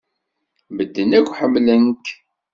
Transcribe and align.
Medden 0.75 1.11
akk 1.19 1.29
ḥemmlen-k. 1.39 2.05